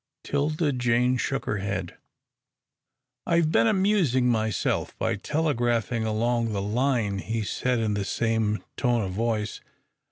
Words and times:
'Tilda 0.23 0.73
Jane 0.73 1.15
shook 1.15 1.45
her 1.45 1.57
head. 1.59 1.95
"I've 3.27 3.51
been 3.51 3.67
amusing 3.67 4.27
myself 4.27 4.97
by 4.97 5.15
telegraphing 5.15 6.05
along 6.07 6.53
the 6.53 6.59
line," 6.63 7.19
he 7.19 7.43
said, 7.43 7.77
in 7.77 7.93
the 7.93 8.03
same 8.03 8.63
tone 8.77 9.03
of 9.03 9.11
voice. 9.11 9.61